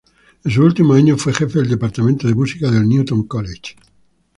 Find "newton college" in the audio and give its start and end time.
2.89-3.75